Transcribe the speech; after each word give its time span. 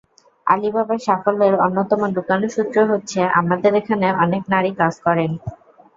আলিবাবার 0.47 0.99
সাফল্যের 1.05 1.55
অন্যতম 1.65 2.01
লুকানো 2.15 2.47
সূত্র 2.55 2.77
হচ্ছে 2.91 3.19
আমাদের 3.39 3.71
এখানে 3.75 4.07
অনেক 4.23 4.43
নারী 4.53 4.71
কাজ 4.79 4.93
করেন। 5.05 5.31